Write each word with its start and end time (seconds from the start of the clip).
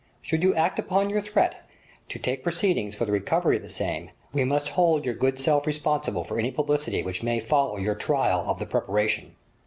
Should 0.19 0.41
you 0.41 0.55
act 0.55 0.79
upon 0.79 1.11
your 1.11 1.21
threat 1.21 1.63
to 2.09 2.17
take 2.17 2.41
proceedings 2.43 2.95
for 2.95 3.05
the 3.05 3.11
recovery 3.11 3.57
of 3.57 3.61
the 3.61 3.69
same, 3.69 4.09
we 4.33 4.43
must 4.43 4.69
hold 4.69 5.05
your 5.05 5.13
good 5.13 5.37
self 5.37 5.67
responsible 5.67 6.23
for 6.23 6.39
any 6.39 6.49
publicity 6.49 7.03
which 7.03 7.21
may 7.21 7.39
follow 7.39 7.77
your 7.77 7.93
trial 7.93 8.43
of 8.47 8.57
the 8.57 8.65
preparation. 8.65 9.35